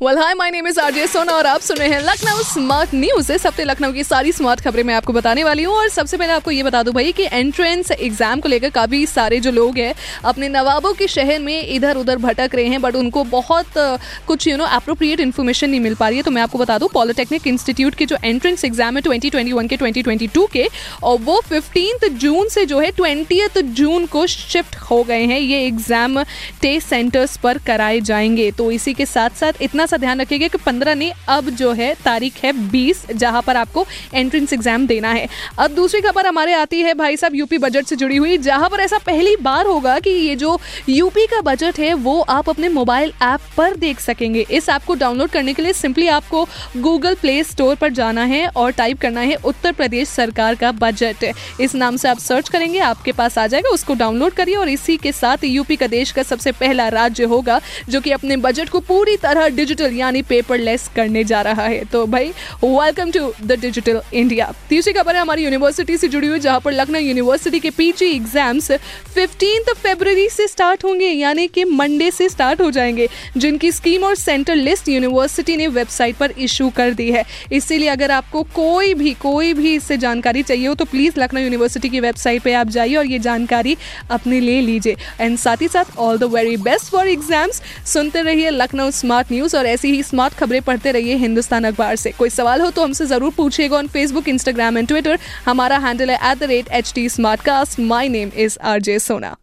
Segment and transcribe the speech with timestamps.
[0.00, 3.32] well hi my name is RJ Sona और आप सुन रहे हैं लखनऊ स्मार्ट न्यूज़
[3.32, 6.32] इस हफ़्ते लखनऊ की सारी स्मार्ट खबरें मैं आपको बताने वाली हूँ और सबसे पहले
[6.32, 9.94] आपको ये बता दूँ भाई कि एंट्रेंस एग्ज़ाम को लेकर काफ़ी सारे जो लोग हैं,
[10.24, 13.78] अपने नवाबों के शहर में इधर उधर भटक रहे हैं बट उनको बहुत
[14.26, 16.88] कुछ यू नो अप्रोप्रिएट इन्फॉर्मेशन नहीं मिल पा रही है। तो मैं आपको बता दूँ
[16.94, 20.68] पॉलिटेक्निक इंस्टीट्यूट के जो एंट्रेंस एग्ज़ाम है 2021 के 2022 के,
[21.02, 25.64] और वो फिफ्टींथ जून से जो है ट्वेंटियथ जून को शिफ्ट हो गए हैं। ये
[25.66, 26.22] एग्ज़ाम
[26.62, 30.58] टेस्ट सेंटर्स पर कराए जाएँगे। तो इसी के साथ साथ इतना सा ध्यान रखिएगा कि
[30.58, 35.28] पंद्रह नहीं, अब जो है तारीख है बीस, जहाँ पर आपको एंट्रेंस एग्ज़ाम देना है।
[35.58, 38.80] अब दूसरी खबर हमारे आती है भाई साहब, यूपी बजट से जुड़ी हुई, जहाँ पर
[38.80, 43.12] ऐसा पहली बार होगा कि ये जो यूपी का बजट है, वो आप अपने मोबाइल
[43.22, 46.44] ऐप पर देख सकेंगे। इस ऐप को डाउनलोड करने के लिए सिंपली आपको
[46.78, 51.24] गूगल प्ले स्टोर पर जाना है और टाइप करना है उत्तर प्रदेश सरकार का बजट
[51.60, 54.96] इस नाम से आप सर्च करेंगे, आपके पास आ जाएगा, उसको डाउनलोड करिए और इसी
[54.96, 58.80] के साथ यूपी का देश का सबसे पहला राज्य होगा, जो कि अपने बजट को
[58.82, 62.32] पूरी तरह डिजिटल यानी पेपरलेस करने जा रहा है। तो भाई
[62.64, 66.72] welcome to the digital India तीसरी खबर है, हमारी यूनिवर्सिटी से जुड़ी हुई, जहाँ पर
[66.72, 68.70] लखनऊ यूनिवर्सिटी के पीजी एग्ज़ाम्स
[69.14, 74.14] फिफ्टींथ फरवरी से स्टार्ट होंगे, यानी कि मंडे से स्टार्ट हो जाएँगे, जिनकी स्कीम और
[74.16, 79.12] सेंटर लिस्ट यूनिवर्सिटी ने वेबसाइट पर इशू कर दी है। इसीलिए अगर आपको कोई भी
[79.16, 82.96] कोई भी इससे जानकारी चाहिए हो तो प्लीज़ लखनऊ यूनिवर्सिटी की वेबसाइट पर आप जाइए
[82.96, 83.76] और ये जानकारी
[84.10, 88.50] अपने ले लीजिए। एंड साथ ही साथ all the very best for exams सुनते रहिए
[88.50, 92.60] लखनऊ स्मार्ट न्यूज़ और ऐसी ही स्मार्ट खबरें पढ़ते रहिए हिंदुस्तान अखबार से। कोई सवाल
[92.60, 96.50] हो तो हमसे ज़रूर पूछिएगा on Facebook Instagram and Twitter हमारा हैंडल है at the
[96.50, 99.36] rate H T smart cast my name is R J Sona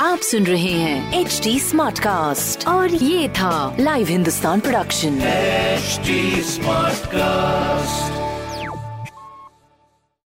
[0.00, 5.20] आप सुन रहे हैं एच टी स्मार्ट कास्ट और ये था live Hindustan production
[6.44, 8.33] smart Smartcast.